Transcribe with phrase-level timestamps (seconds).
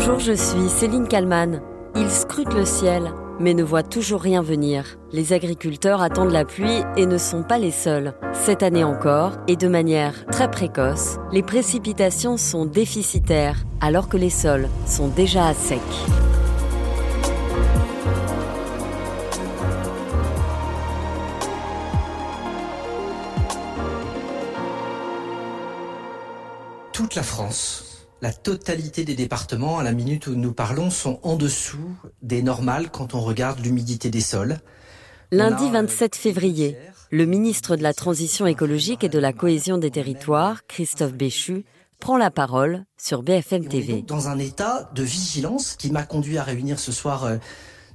[0.00, 1.60] Bonjour, je suis Céline Kalman.
[1.96, 4.96] Ils scrutent le ciel, mais ne voient toujours rien venir.
[5.10, 8.14] Les agriculteurs attendent la pluie et ne sont pas les seuls.
[8.32, 14.30] Cette année encore, et de manière très précoce, les précipitations sont déficitaires, alors que les
[14.30, 15.80] sols sont déjà à sec.
[26.92, 27.87] Toute la France
[28.20, 32.90] la totalité des départements, à la minute où nous parlons, sont en dessous des normales
[32.90, 34.58] quand on regarde l'humidité des sols.
[35.30, 36.76] Lundi 27 euh, février,
[37.10, 41.64] le ministre de la Transition écologique et de la cohésion des territoires, Christophe Béchu,
[42.00, 44.02] prend la parole sur BFM TV.
[44.02, 47.36] Dans un état de vigilance qui m'a conduit à réunir ce soir euh,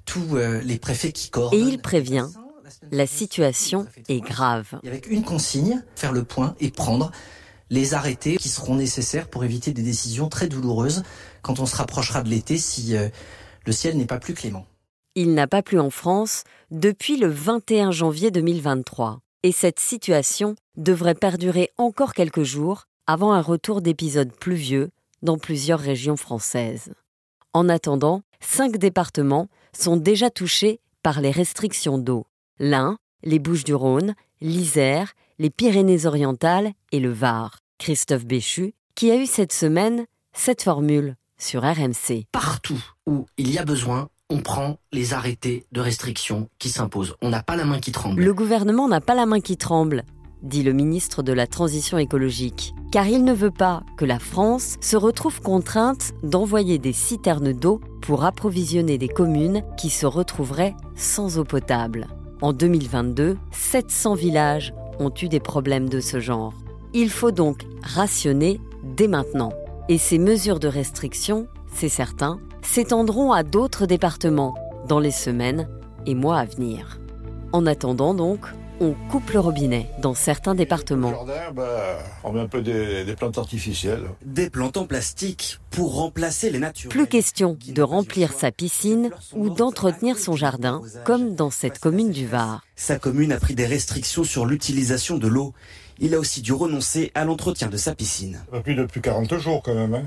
[0.05, 1.59] tous euh, les préfets qui coordonnent.
[1.59, 2.27] Et il prévient,
[2.91, 4.79] la situation est grave.
[4.85, 7.11] avec une consigne, faire le point et prendre
[7.73, 11.01] les arrêtés qui seront nécessaires pour éviter des décisions très douloureuses
[11.41, 13.09] quand on se rapprochera de l'été si euh,
[13.65, 14.67] le ciel n'est pas plus clément.
[15.15, 21.15] Il n'a pas plu en France depuis le 21 janvier 2023 et cette situation devrait
[21.15, 24.91] perdurer encore quelques jours avant un retour d'épisodes pluvieux
[25.23, 26.93] dans plusieurs régions françaises.
[27.53, 32.27] En attendant, cinq départements sont déjà touchés par les restrictions d'eau.
[32.59, 37.62] L'Ain, les Bouches-du-Rhône, l'Isère, les Pyrénées-Orientales et le Var.
[37.83, 42.27] Christophe Béchu, qui a eu cette semaine cette formule sur RMC.
[42.31, 47.17] Partout où il y a besoin, on prend les arrêtés de restriction qui s'imposent.
[47.21, 48.23] On n'a pas la main qui tremble.
[48.23, 50.05] Le gouvernement n'a pas la main qui tremble,
[50.43, 54.77] dit le ministre de la Transition écologique, car il ne veut pas que la France
[54.79, 61.37] se retrouve contrainte d'envoyer des citernes d'eau pour approvisionner des communes qui se retrouveraient sans
[61.37, 62.07] eau potable.
[62.41, 66.53] En 2022, 700 villages ont eu des problèmes de ce genre.
[66.95, 69.51] Il faut donc rationner dès maintenant.
[69.89, 74.53] Et ces mesures de restriction, c'est certain, s'étendront à d'autres départements
[74.87, 75.67] dans les semaines
[76.05, 76.99] et mois à venir.
[77.51, 78.45] En attendant donc,
[78.79, 81.11] on coupe le robinet dans certains départements.
[81.11, 84.03] jardin, bah, on met un peu des, plantes artificielles.
[84.23, 86.89] Des plantes en plastique pour remplacer les natures.
[86.89, 92.27] Plus question de remplir sa piscine ou d'entretenir son jardin, comme dans cette commune du
[92.27, 92.63] Var.
[92.75, 95.53] Sa commune a pris des restrictions sur l'utilisation de l'eau
[95.99, 98.39] il a aussi dû renoncer à l'entretien de sa piscine.
[98.63, 99.93] Plus depuis 40 jours quand même.
[99.93, 100.03] Hein.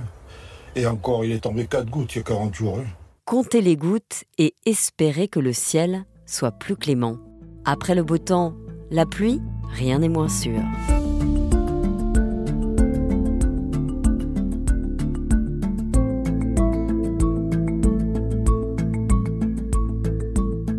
[0.74, 2.78] Et encore, il est tombé 4 gouttes il y a 40 jours.
[2.78, 2.84] Hein.
[3.24, 7.16] Comptez les gouttes et espérez que le ciel soit plus clément.
[7.64, 8.54] Après le beau temps,
[8.90, 9.40] la pluie,
[9.72, 10.60] rien n'est moins sûr.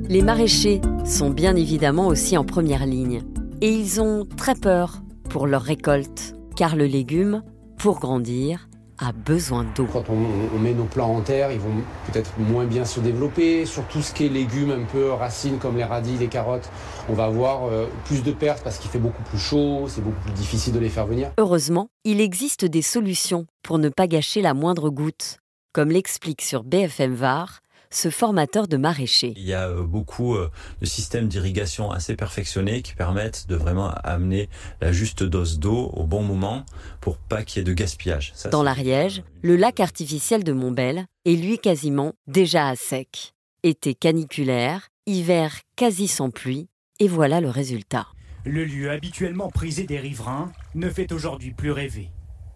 [0.09, 3.21] Les maraîchers sont bien évidemment aussi en première ligne
[3.61, 7.43] et ils ont très peur pour leur récolte, car le légume,
[7.77, 8.69] pour grandir,
[8.99, 9.85] a besoin d'eau.
[9.91, 13.65] Quand on, met nos plants en terre, ils vont peut-être moins bien se développer.
[13.65, 16.69] Sur tout ce qui est légumes, un peu racines comme les radis, les carottes,
[17.09, 20.21] on va avoir euh, plus de pertes parce qu'il fait beaucoup plus chaud, c'est beaucoup
[20.21, 21.31] plus difficile de les faire venir.
[21.37, 25.37] Heureusement, il existe des solutions pour ne pas gâcher la moindre goutte,
[25.73, 29.33] comme l'explique sur BFM Var ce formateur de maraîcher.
[29.35, 30.49] Il y a euh, beaucoup euh,
[30.81, 34.49] de systèmes d'irrigation assez perfectionnés qui permettent de vraiment amener
[34.81, 36.65] la juste dose d'eau au bon moment
[37.01, 38.33] pour pas qu'il y ait de gaspillage.
[38.51, 43.33] Dans l'Ariège, le lac artificiel de Montbel est lui quasiment déjà à sec.
[43.63, 46.67] Été caniculaire, hiver quasi sans pluie,
[46.99, 48.07] et voilà le résultat.
[48.45, 52.09] Le lieu habituellement prisé des riverains ne fait aujourd'hui plus rêver.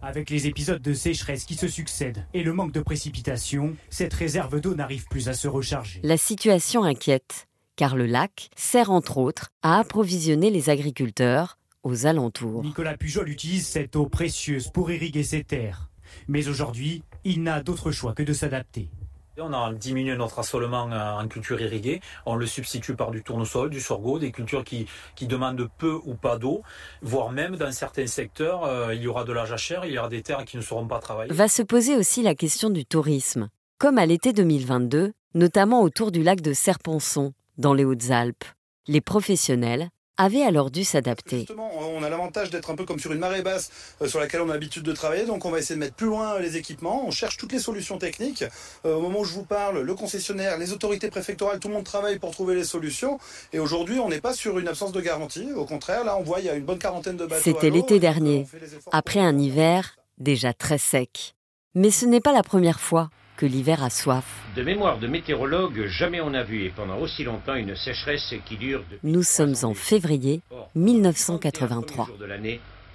[0.04, 4.60] Avec les épisodes de sécheresse qui se succèdent et le manque de précipitations, cette réserve
[4.60, 6.00] d'eau n'arrive plus à se recharger.
[6.02, 12.64] La situation inquiète, car le lac sert entre autres à approvisionner les agriculteurs aux alentours.
[12.64, 15.92] Nicolas Pujol utilise cette eau précieuse pour irriguer ses terres.
[16.28, 18.90] Mais aujourd'hui, il n'a d'autre choix que de s'adapter.
[19.38, 22.02] On a diminué notre assolement en culture irriguée.
[22.26, 26.16] On le substitue par du tournesol, du sorgho, des cultures qui, qui demandent peu ou
[26.16, 26.64] pas d'eau,
[27.02, 30.10] voire même dans certains secteurs, euh, il y aura de la jachère, il y aura
[30.10, 31.34] des terres qui ne seront pas travaillées.
[31.34, 33.48] Va se poser aussi la question du tourisme.
[33.80, 38.44] Comme à l'été 2022, notamment autour du lac de Serponçon, dans les Hautes-Alpes.
[38.88, 41.40] Les professionnels avait alors dû s'adapter.
[41.40, 43.72] Justement, on a l'avantage d'être un peu comme sur une marée basse
[44.02, 46.08] euh, sur laquelle on a l'habitude de travailler, donc on va essayer de mettre plus
[46.08, 48.44] loin les équipements, on cherche toutes les solutions techniques.
[48.86, 51.86] Euh, au moment où je vous parle, le concessionnaire, les autorités préfectorales, tout le monde
[51.86, 53.20] travaille pour trouver les solutions.
[53.54, 55.52] Et aujourd'hui, on n'est pas sur une absence de garantie.
[55.54, 57.42] Au contraire, là, on voit il y a une bonne quarantaine de bateaux.
[57.44, 58.48] C'était l'été dernier,
[58.92, 61.36] après un hiver déjà très sec.
[61.74, 63.10] Mais ce n'est pas la première fois
[63.46, 64.26] l'hiver a soif.
[64.56, 68.58] De mémoire de météorologue, jamais on n'a vu et pendant aussi longtemps une sécheresse qui
[68.58, 68.84] dure.
[69.04, 70.42] Nous sommes en février
[70.76, 72.10] 1983.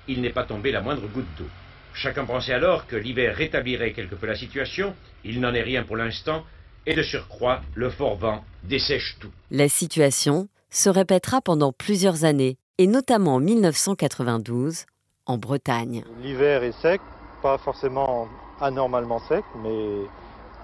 [0.08, 1.48] il n'est pas tombé la moindre goutte d'eau.
[1.94, 4.94] Chacun pensait alors que l'hiver rétablirait quelque peu la situation.
[5.24, 6.44] Il n'en est rien pour l'instant.
[6.84, 9.32] Et de surcroît, le fort vent dessèche tout.
[9.50, 14.84] La situation se répétera pendant plusieurs années, et notamment en 1992,
[15.24, 16.04] en Bretagne.
[16.22, 17.00] L'hiver est sec,
[17.42, 18.28] pas forcément
[18.60, 20.06] anormalement sec, mais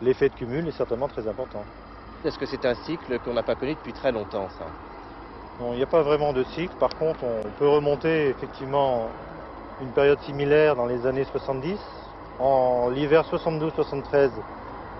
[0.00, 1.64] l'effet de cumul est certainement très important.
[2.24, 4.66] Est-ce que c'est un cycle qu'on n'a pas connu depuis très longtemps, ça?
[5.60, 6.74] Non, il n'y a pas vraiment de cycle.
[6.78, 9.08] Par contre, on peut remonter effectivement
[9.80, 11.76] une période similaire dans les années 70.
[12.38, 14.30] En l'hiver 72-73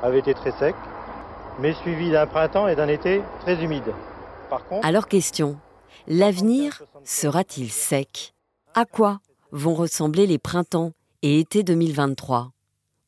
[0.03, 0.75] avait été très sec,
[1.59, 3.93] mais suivi d'un printemps et d'un été très humide.
[4.51, 5.59] Par contre, Alors question,
[6.07, 8.35] l'avenir sera-t-il sec?
[8.75, 10.93] À quoi vont ressembler les printemps
[11.23, 12.51] et été 2023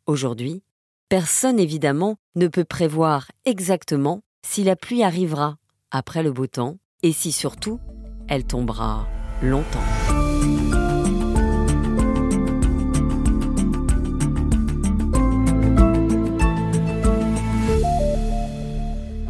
[0.06, 0.62] Aujourd'hui,
[1.14, 5.58] personne évidemment ne peut prévoir exactement si la pluie arrivera
[5.92, 7.78] après le beau temps et si surtout
[8.26, 9.06] elle tombera
[9.40, 10.73] longtemps.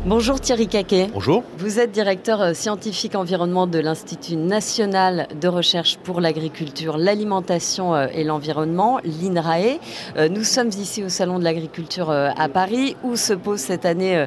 [0.07, 1.09] Bonjour Thierry Caquet.
[1.15, 1.43] Bonjour.
[1.57, 8.09] Vous êtes directeur euh, scientifique environnement de l'Institut national de recherche pour l'agriculture, l'alimentation euh,
[8.13, 9.79] et l'environnement, l'INRAE.
[10.19, 14.27] Euh, Nous sommes ici au Salon de l'agriculture à Paris où se pose cette année,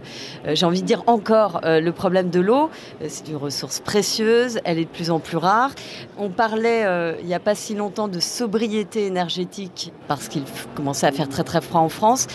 [0.52, 2.70] j'ai envie de dire encore, le problème de l'eau.
[3.08, 5.72] C'est une ressource précieuse, elle est de plus en plus rare.
[6.18, 6.86] On parlait
[7.22, 10.44] il n'y a pas si longtemps de sobriété énergétique parce qu'il
[10.76, 12.28] commençait à faire très très froid en France.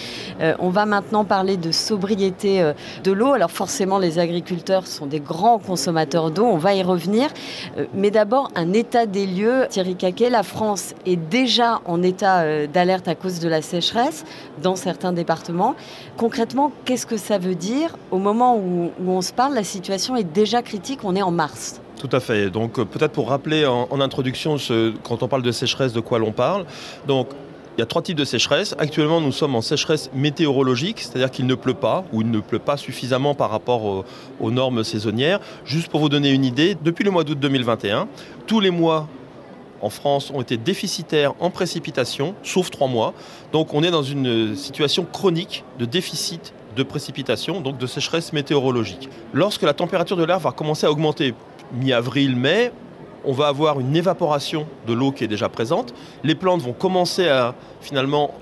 [0.58, 2.72] On va maintenant parler de sobriété
[3.02, 3.31] de l'eau.
[3.34, 7.28] Alors forcément, les agriculteurs sont des grands consommateurs d'eau, on va y revenir.
[7.78, 9.66] Euh, Mais d'abord, un état des lieux.
[9.70, 14.24] Thierry Caquet, la France est déjà en état euh, d'alerte à cause de la sécheresse
[14.62, 15.74] dans certains départements.
[16.16, 20.24] Concrètement, qu'est-ce que ça veut dire Au moment où, on se parle, la situation est
[20.24, 21.80] déjà critique, on est en mars.
[21.98, 22.50] Tout à fait.
[22.50, 26.00] Donc euh, peut-être pour rappeler en, en introduction, ce- quand on parle de sécheresse, de
[26.00, 26.64] quoi l'on parle.
[27.06, 27.28] Donc
[27.76, 28.74] il y a trois types de sécheresse.
[28.78, 32.58] Actuellement, nous sommes en sécheresse météorologique, c'est-à-dire qu'il ne pleut pas ou il ne pleut
[32.58, 34.04] pas suffisamment par rapport au-
[34.40, 35.40] aux normes saisonnières.
[35.64, 38.08] Juste pour vous donner une idée, depuis le mois d'août 2021,
[38.46, 39.08] tous les mois
[39.80, 43.14] en France ont été déficitaires en précipitation, sauf trois mois.
[43.52, 49.08] Donc on est dans une situation chronique de déficit de précipitation, donc de sécheresse météorologique.
[49.34, 51.34] Lorsque la température de l'air va commencer à augmenter,
[51.74, 52.70] mi-avril, mai,
[53.24, 55.94] on va avoir une évaporation de l'eau qui est déjà présente.
[56.24, 58.34] Les plantes vont commencer à finalement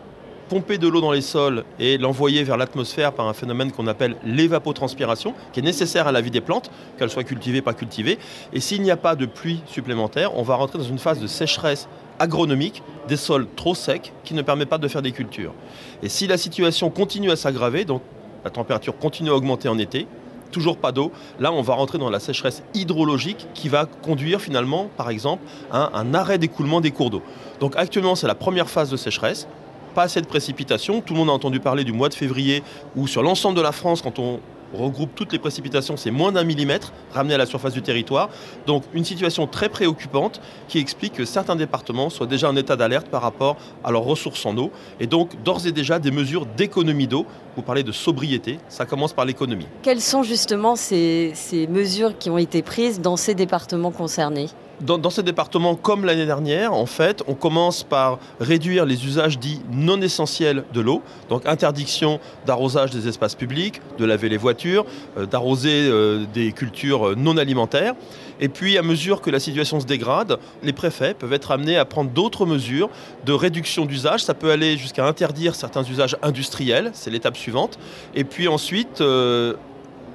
[0.50, 4.16] pomper de l'eau dans les sols et l'envoyer vers l'atmosphère par un phénomène qu'on appelle
[4.24, 8.18] l'évapotranspiration, qui est nécessaire à la vie des plantes, qu'elles soient cultivées, pas cultivées.
[8.52, 11.28] Et s'il n'y a pas de pluie supplémentaire, on va rentrer dans une phase de
[11.28, 11.88] sécheresse
[12.18, 15.54] agronomique des sols trop secs qui ne permet pas de faire des cultures.
[16.02, 18.02] Et si la situation continue à s'aggraver, donc
[18.44, 20.08] la température continue à augmenter en été,
[20.50, 24.88] toujours pas d'eau, là on va rentrer dans la sécheresse hydrologique qui va conduire finalement,
[24.96, 25.42] par exemple,
[25.72, 27.22] à un arrêt d'écoulement des cours d'eau.
[27.60, 29.46] Donc actuellement c'est la première phase de sécheresse,
[29.94, 31.00] pas assez de précipitations.
[31.00, 32.62] Tout le monde a entendu parler du mois de février
[32.96, 34.40] où sur l'ensemble de la France, quand on
[34.74, 38.28] regroupe toutes les précipitations, c'est moins d'un millimètre ramené à la surface du territoire.
[38.66, 43.08] Donc une situation très préoccupante qui explique que certains départements soient déjà en état d'alerte
[43.08, 44.70] par rapport à leurs ressources en eau.
[45.00, 47.26] Et donc d'ores et déjà des mesures d'économie d'eau.
[47.56, 49.66] Vous parlez de sobriété, ça commence par l'économie.
[49.82, 51.34] Quelles sont justement ces,
[51.68, 54.48] mesures qui ont été prises dans ces départements concernés?
[54.80, 59.38] Dans, dans ces départements, comme l'année dernière, en fait, on commence par réduire les usages
[59.38, 61.02] dits non essentiels de l'eau.
[61.28, 64.86] Donc interdiction d'arrosage des espaces publics, de laver les voitures,
[65.18, 67.94] euh, d'arroser euh, des cultures euh, non alimentaires.
[68.40, 71.84] Et puis, à mesure que la situation se dégrade, les préfets peuvent être amenés à
[71.84, 72.88] prendre d'autres mesures
[73.26, 74.24] de réduction d'usage.
[74.24, 77.78] Ça peut aller jusqu'à interdire certains usages industriels, c'est l'étape suivante.
[78.14, 79.02] Et puis ensuite,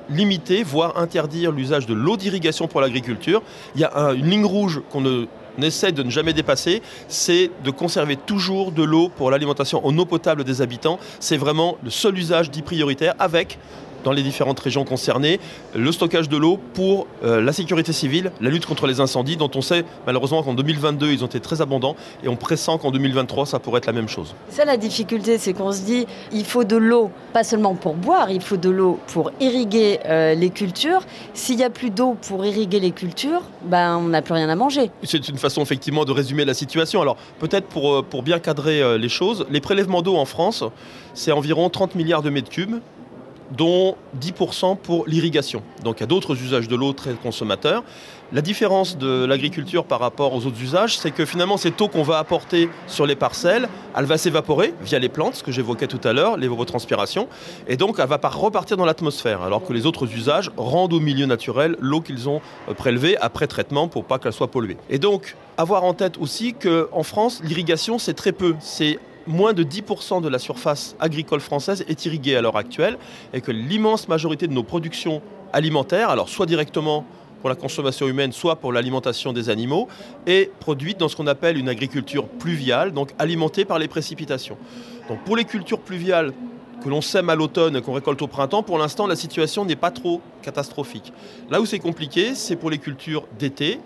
[0.09, 3.41] limiter, voire interdire l'usage de l'eau d'irrigation pour l'agriculture.
[3.75, 5.27] Il y a un- une ligne rouge qu'on
[5.61, 10.05] essaie de ne jamais dépasser, c'est de conserver toujours de l'eau pour l'alimentation en eau
[10.05, 10.99] potable des habitants.
[11.19, 13.57] C'est vraiment le seul usage dit prioritaire avec
[14.05, 15.39] dans les différentes régions concernées,
[15.75, 19.51] le stockage de l'eau pour euh, la sécurité civile, la lutte contre les incendies, dont
[19.55, 23.45] on sait malheureusement qu'en 2022 ils ont été très abondants et on pressent qu'en 2023
[23.47, 24.35] ça pourrait être la même chose.
[24.49, 28.29] Ça, la difficulté, c'est qu'on se dit, il faut de l'eau, pas seulement pour boire,
[28.29, 31.01] il faut de l'eau pour irriguer euh, les cultures.
[31.33, 34.55] S'il n'y a plus d'eau pour irriguer les cultures, ben, on n'a plus rien à
[34.55, 34.91] manger.
[35.03, 37.01] C'est une façon effectivement de résumer la situation.
[37.01, 40.63] Alors peut-être pour, euh, pour bien cadrer euh, les choses, les prélèvements d'eau en France,
[41.15, 42.75] c'est environ 30 milliards de mètres cubes.
[43.51, 45.61] Dont 10% pour l'irrigation.
[45.83, 47.83] Donc il y a d'autres usages de l'eau très consommateurs.
[48.33, 52.01] La différence de l'agriculture par rapport aux autres usages, c'est que finalement cette eau qu'on
[52.01, 56.01] va apporter sur les parcelles, elle va s'évaporer via les plantes, ce que j'évoquais tout
[56.03, 57.27] à l'heure, l'évapotranspiration,
[57.67, 61.27] et donc elle va repartir dans l'atmosphère, alors que les autres usages rendent au milieu
[61.27, 64.77] naturel l'eau qu'ils ont euh, prélevée après traitement pour pas qu'elle soit polluée.
[64.89, 69.63] Et donc avoir en tête aussi qu'en France, l'irrigation c'est très peu, c'est moins de
[69.63, 72.97] 10% de la surface agricole française est irriguée à l'heure actuelle
[73.33, 75.21] et que l'immense majorité de nos productions
[75.53, 77.05] alimentaires, alors soit directement
[77.41, 79.87] pour la consommation humaine, soit pour l'alimentation des animaux,
[80.25, 84.57] est produite dans ce qu'on appelle une agriculture pluviale, donc alimentée par les précipitations.
[85.09, 86.33] Donc pour les cultures pluviales
[86.83, 89.75] que l'on sème à l'automne et qu'on récolte au printemps, pour l'instant la situation n'est
[89.75, 91.13] pas trop catastrophique.
[91.49, 93.79] Là où c'est compliqué, c'est pour les cultures d'été,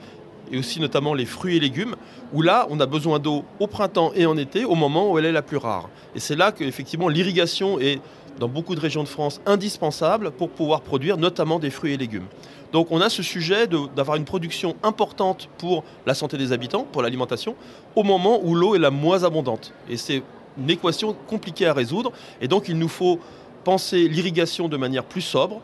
[0.52, 1.96] et aussi notamment les fruits et légumes,
[2.34, 5.26] où là, on a besoin d'eau au printemps et en été, au moment où elle
[5.26, 5.90] est la plus rare.
[6.16, 8.02] Et c'est là qu'effectivement l'irrigation est,
[8.40, 12.26] dans beaucoup de régions de France, indispensable pour pouvoir produire notamment des fruits et légumes.
[12.72, 17.02] Donc on a ce sujet d'avoir une production importante pour la santé des habitants, pour
[17.02, 17.56] l'alimentation,
[17.96, 19.74] au moment où l'eau est la moins abondante.
[19.90, 20.22] Et c'est
[20.58, 22.12] une équation compliquée à résoudre.
[22.42, 23.20] Et donc il nous faut
[23.64, 25.62] penser l'irrigation de manière plus sobre,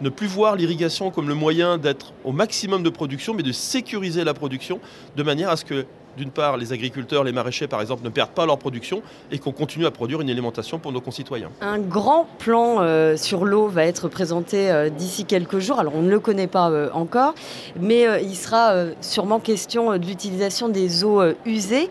[0.00, 4.24] ne plus voir l'irrigation comme le moyen d'être au maximum de production, mais de sécuriser
[4.24, 4.80] la production
[5.16, 5.86] de manière à ce que
[6.16, 9.52] d'une part, les agriculteurs, les maraîchers, par exemple, ne perdent pas leur production et qu'on
[9.52, 11.50] continue à produire une alimentation pour nos concitoyens.
[11.60, 15.78] Un grand plan euh, sur l'eau va être présenté euh, d'ici quelques jours.
[15.78, 17.34] Alors, on ne le connaît pas euh, encore,
[17.78, 21.88] mais il sera sûrement question de l'utilisation des eaux usées.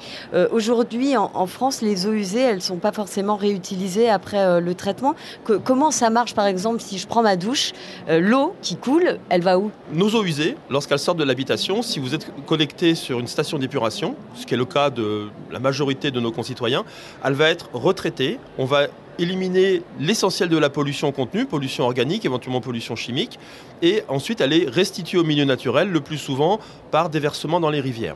[0.52, 5.16] Aujourd'hui, en, France, les eaux usées, elles ne sont pas forcément réutilisées après le traitement.
[5.64, 7.72] comment ça marche, par exemple, si je prends ma douche,
[8.08, 9.72] l'eau qui coule, elle va où?
[9.92, 14.13] Nos eaux usées, lorsqu'elles sortent de l'habitation, si vous êtes connecté sur une station d'épuration,
[14.36, 16.84] ce qui est le cas de la majorité de nos concitoyens,
[17.24, 18.40] elle va être retraitée.
[18.58, 18.88] On va
[19.20, 23.40] éliminer l'essentiel de la pollution contenue, pollution organique, éventuellement pollution chimique,
[23.82, 26.60] et ensuite elle est restituée au milieu naturel, le plus souvent
[26.92, 28.16] par déversement dans les rivières.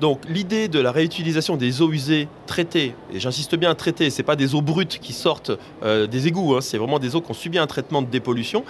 [0.00, 4.24] Donc l'idée de la réutilisation des eaux usées traitées, et j'insiste bien traitées, ce n'est
[4.24, 7.30] pas des eaux brutes qui sortent euh, des égouts, hein, c'est vraiment des eaux qui
[7.30, 8.64] ont subi un traitement de dépollution,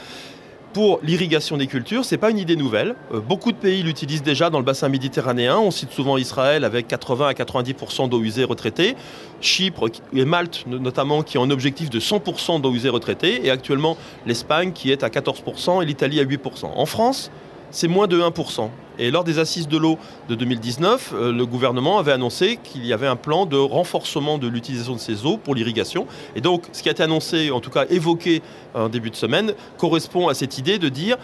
[0.72, 2.94] pour l'irrigation des cultures, ce n'est pas une idée nouvelle.
[3.12, 5.58] Euh, beaucoup de pays l'utilisent déjà dans le bassin méditerranéen.
[5.58, 8.96] On cite souvent Israël avec 80 à 90% d'eau usée retraitée.
[9.40, 13.44] Chypre et Malte notamment qui ont un objectif de 100% d'eau usée retraitée.
[13.44, 13.96] Et actuellement
[14.26, 16.66] l'Espagne qui est à 14% et l'Italie à 8%.
[16.74, 17.30] En France,
[17.70, 18.68] c'est moins de 1%.
[18.98, 19.98] Et lors des assises de l'eau
[20.28, 24.46] de 2019, euh, le gouvernement avait annoncé qu'il y avait un plan de renforcement de
[24.46, 26.06] l'utilisation de ces eaux pour l'irrigation.
[26.36, 28.42] Et donc, ce qui a été annoncé, en tout cas évoqué
[28.74, 31.16] en début de semaine, correspond à cette idée de dire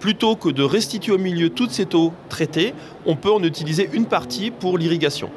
[0.00, 2.74] plutôt que de restituer au milieu toute cette eau traitée,
[3.06, 5.30] on peut en utiliser une partie pour l'irrigation.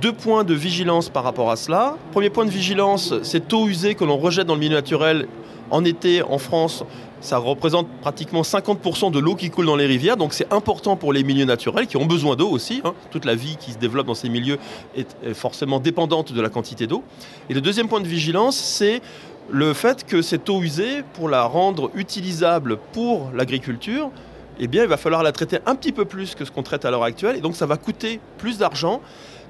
[0.00, 1.96] Deux points de vigilance par rapport à cela.
[2.10, 5.28] Premier point de vigilance, cette eau usée que l'on rejette dans le milieu naturel
[5.72, 6.84] en été en France,
[7.20, 11.12] ça représente pratiquement 50% de l'eau qui coule dans les rivières, donc c'est important pour
[11.12, 12.82] les milieux naturels qui ont besoin d'eau aussi.
[12.84, 12.92] Hein.
[13.10, 14.58] Toute la vie qui se développe dans ces milieux
[14.94, 17.02] est forcément dépendante de la quantité d'eau.
[17.48, 19.00] Et le deuxième point de vigilance, c'est
[19.50, 24.10] le fait que cette eau usée, pour la rendre utilisable pour l'agriculture,
[24.60, 26.84] eh bien, il va falloir la traiter un petit peu plus que ce qu'on traite
[26.84, 29.00] à l'heure actuelle, et donc ça va coûter plus d'argent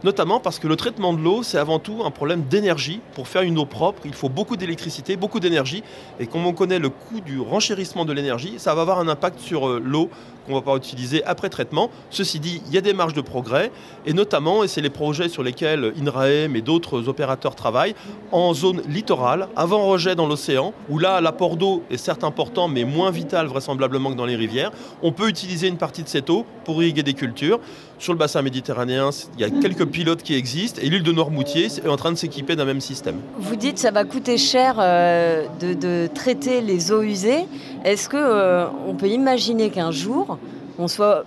[0.04, 3.00] notamment parce que le traitement de l'eau, c'est avant tout un problème d'énergie.
[3.14, 5.82] Pour faire une eau propre, il faut beaucoup d'électricité, beaucoup d'énergie.
[6.18, 9.38] Et comme on connaît le coût du renchérissement de l'énergie, ça va avoir un impact
[9.38, 10.10] sur euh, l'eau
[10.46, 11.90] qu'on va pas utiliser après traitement.
[12.10, 13.70] Ceci dit, il y a des marges de progrès,
[14.06, 17.94] et notamment, et c'est les projets sur lesquels INRAEM et d'autres opérateurs travaillent,
[18.30, 22.84] en zone littorale, avant rejet dans l'océan, où là, l'apport d'eau est certes important, mais
[22.84, 24.70] moins vital vraisemblablement que dans les rivières.
[25.02, 27.60] On peut utiliser une partie de cette eau pour irriguer des cultures.
[28.02, 31.66] Sur le bassin méditerranéen, il y a quelques pilotes qui existent et l'île de Noirmoutier
[31.66, 33.14] est en train de s'équiper d'un même système.
[33.38, 37.44] Vous dites que ça va coûter cher euh, de, traiter les eaux usées.
[37.84, 38.66] Est-ce qu'on euh,
[38.98, 40.36] peut imaginer qu'un jour,
[40.80, 41.24] on soit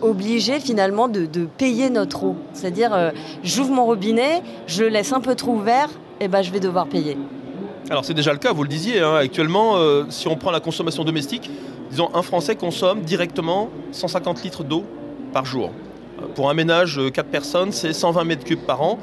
[0.00, 1.26] obligé finalement de,
[1.58, 2.36] payer notre eau?
[2.54, 3.10] C'est-à-dire, euh,
[3.44, 6.86] j'ouvre mon robinet, je le laisse un peu trop ouvert, et ben je vais devoir
[6.86, 7.18] payer.
[7.90, 9.02] Alors c'est déjà le cas, vous le disiez.
[9.02, 9.16] Hein.
[9.16, 9.74] actuellement,
[10.08, 11.50] si on prend la consommation domestique,
[11.90, 14.82] disons un Français consomme directement 150 litres d'eau
[15.34, 15.72] par jour.
[16.34, 18.98] Pour un ménage, 4 personnes, c'est 120 mètres cubes par an.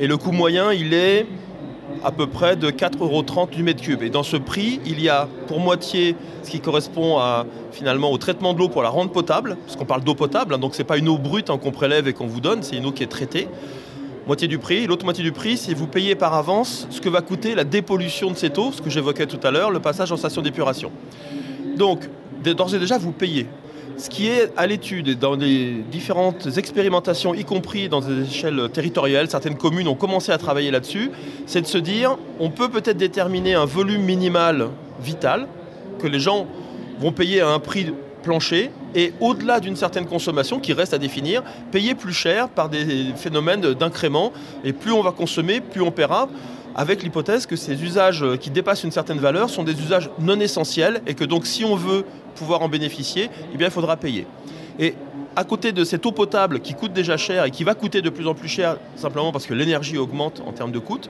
[0.00, 1.26] Et le coût moyen, il est
[2.04, 4.02] à peu près de 4,30 euros du mètre cube.
[4.02, 7.18] Et dans ce prix, il y a pour moitié ce qui correspond
[7.72, 10.58] finalement au traitement de l'eau pour la rendre potable, parce qu'on parle d'eau potable, hein,
[10.58, 12.76] donc ce n'est pas une eau brute hein, qu'on prélève et qu'on vous donne, c'est
[12.76, 13.48] une eau qui est traitée.
[14.26, 14.86] Moitié du prix.
[14.86, 18.30] L'autre moitié du prix, c'est vous payez par avance ce que va coûter la dépollution
[18.30, 20.90] de cette eau, ce que j'évoquais tout à l'heure, le passage en station d'épuration.
[21.76, 22.00] Donc,
[22.42, 23.46] d'ores et déjà, vous payez.
[23.98, 28.68] Ce qui est à l'étude et dans les différentes expérimentations, y compris dans des échelles
[28.70, 31.10] territoriales, certaines communes ont commencé à travailler là-dessus,
[31.46, 34.68] c'est de se dire on peut peut-être déterminer un volume minimal
[35.00, 35.48] vital
[35.98, 36.46] que les gens
[37.00, 41.44] vont payer à un prix plancher et au-delà d'une certaine consommation qui reste à définir,
[41.70, 44.32] payer plus cher par des phénomènes d'incrément
[44.64, 46.28] et plus on va consommer, plus on paiera
[46.74, 51.02] avec l'hypothèse que ces usages qui dépassent une certaine valeur sont des usages non essentiels
[51.06, 54.26] et que donc si on veut pouvoir en bénéficier, eh il faudra payer.
[54.78, 54.94] Et
[55.36, 58.10] à côté de cette eau potable qui coûte déjà cher et qui va coûter de
[58.10, 61.00] plus en plus cher simplement parce que l'énergie augmente en termes de coût,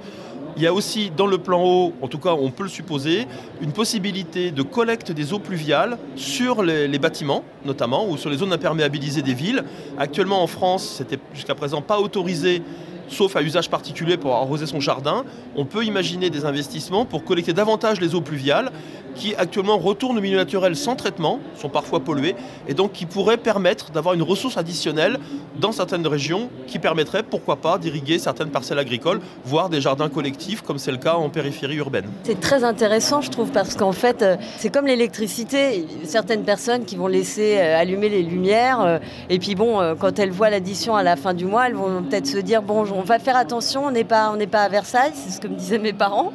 [0.57, 3.27] il y a aussi dans le plan eau, en tout cas on peut le supposer,
[3.61, 8.53] une possibilité de collecte des eaux pluviales sur les, bâtiments notamment ou sur les zones
[8.53, 9.65] imperméabilisées des villes.
[9.99, 12.63] Actuellement en France, c'était jusqu'à présent pas autorisé
[13.09, 15.25] sauf à usage particulier pour arroser son jardin.
[15.55, 18.73] On peut imaginer des investissements pour collecter davantage les eaux pluviales
[19.17, 22.37] qui actuellement retournent au milieu naturel sans traitement, sont parfois polluées,
[22.69, 25.19] et donc qui pourraient permettre d'avoir une ressource additionnelle
[25.59, 30.63] dans certaines régions qui permettrait, pourquoi pas, d'irriguer certaines parcelles agricoles, voire des jardins collectifs,
[30.63, 32.07] comme c'est le cas en périphérie urbaine.
[32.25, 35.87] C'est très intéressant, je trouve, parce qu'en fait, euh, c'est comme l'électricité.
[36.05, 38.99] Certaines personnes qui vont laisser euh, allumer les lumières, euh,
[39.31, 42.27] et puis bon, quand elles voient l'addition à la fin du mois, elles vont peut-être
[42.27, 45.13] se dire, bon, on va faire attention, on n'est pas, on n'est pas à Versailles,
[45.15, 46.33] c'est ce que me disaient mes parents.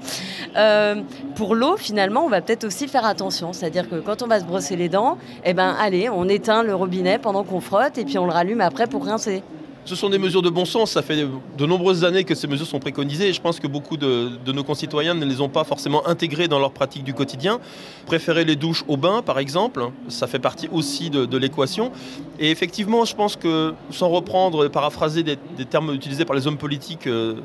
[0.55, 0.95] Euh,
[1.35, 3.53] pour l'eau, finalement, on va peut-être aussi faire attention.
[3.53, 6.75] C'est-à-dire que quand on va se brosser les dents, eh ben, allez, on éteint le
[6.75, 9.43] robinet pendant qu'on frotte et puis on le rallume après pour rincer.
[9.83, 10.91] Ce sont des mesures de bon sens.
[10.91, 13.97] Ça fait de nombreuses années que ces mesures sont préconisées et je pense que beaucoup
[13.97, 17.59] de, nos concitoyens ne les ont pas forcément intégrées dans leur pratique du quotidien.
[18.05, 21.91] Préférer les douches au bain, par exemple, ça fait partie aussi de, l'équation.
[22.39, 25.37] Et effectivement, je pense que, sans reprendre, paraphraser des,
[25.69, 27.35] termes utilisés par les hommes politiques euh,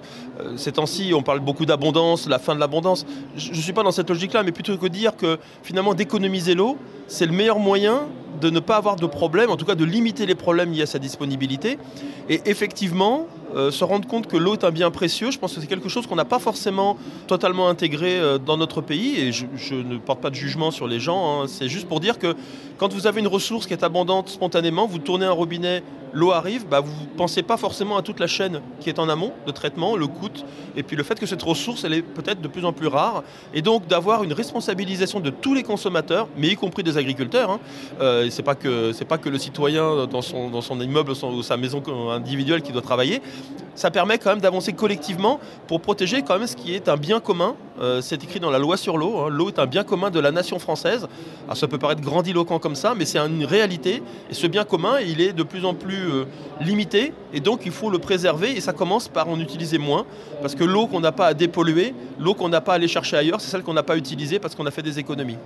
[0.56, 3.06] ces temps-ci, on parle beaucoup d'abondance, la fin de l'abondance.
[3.36, 6.76] Je ne suis pas dans cette logique-là, mais plutôt que dire que finalement d'économiser l'eau,
[7.08, 8.02] c'est le meilleur moyen
[8.40, 10.86] de ne pas avoir de problème, en tout cas de limiter les problèmes liés à
[10.86, 11.78] sa disponibilité.
[12.28, 15.60] Et effectivement, euh, se rendre compte que l'eau est un bien précieux, je pense que
[15.60, 19.20] c'est quelque chose qu'on n'a pas forcément totalement intégré euh, dans notre pays.
[19.20, 21.46] Et je, ne porte pas de jugement sur les gens, hein.
[21.46, 22.34] c'est juste pour dire que
[22.78, 26.66] quand vous avez une ressource qui est abondante spontanément, vous tournez un robinet, l'eau arrive,
[26.66, 29.52] bah, vous ne pensez pas forcément à toute la chaîne qui est en amont de
[29.52, 30.30] traitement, le coût,
[30.76, 33.22] et puis le fait que cette ressource, elle est peut-être de plus en plus rare.
[33.54, 37.50] Et donc d'avoir une responsabilisation de tous les consommateurs, mais y compris des agriculteurs.
[37.50, 37.60] Hein.
[38.00, 41.56] Euh, c'est pas que pas que le citoyen dans son, dans son immeuble ou sa
[41.56, 43.22] maison individuelle qui doit travailler.
[43.76, 47.20] Ça permet quand même d'avancer collectivement pour protéger quand même ce qui est un bien
[47.20, 47.54] commun.
[47.78, 49.18] Euh, c'est écrit dans la loi sur l'eau.
[49.18, 49.28] Hein.
[49.28, 51.06] L'eau est un bien commun de la nation française.
[51.44, 54.02] Alors ça peut paraître grandiloquent comme ça, mais c'est une réalité.
[54.30, 56.24] Et ce bien commun, il est de plus en plus euh,
[56.62, 57.12] limité.
[57.34, 58.56] Et donc il faut le préserver.
[58.56, 60.06] Et ça commence par en utiliser moins.
[60.40, 63.18] Parce que l'eau qu'on n'a pas à dépolluer, l'eau qu'on n'a pas à aller chercher
[63.18, 65.36] ailleurs, c'est celle qu'on n'a pas utilisée parce qu'on a fait des économies.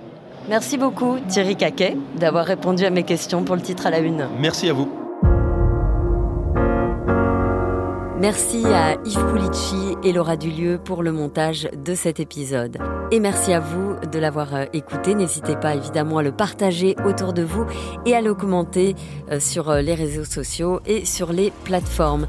[0.47, 4.27] Merci beaucoup Thierry Caquet d'avoir répondu à mes questions pour le titre à la une.
[4.39, 5.00] Merci à vous.
[8.21, 12.77] Merci à Yves Pulici et Laura Dulieu pour le montage de cet épisode.
[13.09, 15.15] Et merci à vous de l'avoir euh, écouté.
[15.15, 17.65] N'hésitez pas évidemment à le partager autour de vous
[18.05, 18.95] et à le commenter
[19.31, 22.27] euh, sur euh, les réseaux sociaux et sur les plateformes.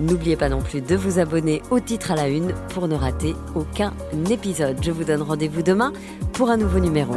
[0.00, 3.36] N'oubliez pas non plus de vous abonner au titre à la une pour ne rater
[3.54, 3.92] aucun
[4.30, 4.78] épisode.
[4.80, 5.92] Je vous donne rendez-vous demain
[6.32, 7.16] pour un nouveau numéro.